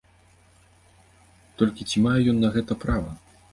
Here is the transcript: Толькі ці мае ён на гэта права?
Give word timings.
Толькі 1.61 1.87
ці 1.91 1.97
мае 2.07 2.17
ён 2.35 2.43
на 2.47 2.53
гэта 2.59 2.73
права? 2.87 3.11